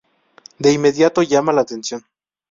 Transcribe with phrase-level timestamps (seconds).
[0.57, 2.03] De inmediato llama la atención.